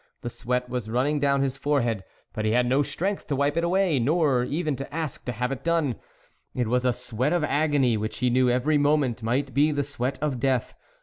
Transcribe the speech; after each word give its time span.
The 0.21 0.31
sweat 0.31 0.67
was 0.67 0.89
running 0.89 1.19
down 1.19 1.43
his 1.43 1.57
forehead, 1.57 2.03
but 2.33 2.43
he 2.43 2.53
had 2.53 2.65
no 2.65 2.81
strength 2.81 3.27
to 3.27 3.35
wipe 3.35 3.55
it 3.55 3.63
away, 3.63 3.99
nor 3.99 4.43
even 4.43 4.75
to 4.77 4.91
ask 4.91 5.23
to 5.25 5.31
have 5.31 5.51
it 5.51 5.63
done. 5.63 5.93
It 6.55 6.65
was 6.67 6.85
a 6.85 6.91
sweat 6.91 7.33
of 7.33 7.43
agony 7.43 7.97
which 7.97 8.17
he 8.17 8.31
knew 8.31 8.49
every 8.49 8.79
moment 8.79 9.21
might 9.21 9.53
be 9.53 9.71
the 9.71 9.83
sweat 9.83 10.17
of 10.19 10.39
death. 10.39 10.73